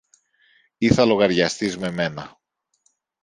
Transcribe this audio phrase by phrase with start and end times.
[0.77, 2.39] ή θα λογαριαστείς με μένα.